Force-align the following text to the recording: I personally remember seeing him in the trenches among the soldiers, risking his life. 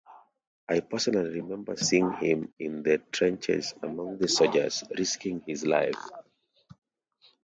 I 0.67 0.79
personally 0.79 1.39
remember 1.41 1.75
seeing 1.77 2.11
him 2.13 2.51
in 2.57 2.81
the 2.81 2.97
trenches 3.11 3.75
among 3.83 4.17
the 4.17 4.27
soldiers, 4.27 4.83
risking 4.97 5.41
his 5.45 5.63
life. 5.63 5.93